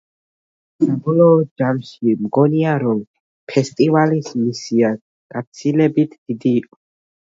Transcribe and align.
საბოლოო 0.85 1.35
ჯამში, 1.63 2.15
მგონია, 2.23 2.73
რომ 2.87 3.05
ფესტივალის 3.55 4.35
მისია 4.43 4.95
გაცილებით 5.39 6.23
დიდი 6.29 6.61
იყო. 6.67 6.87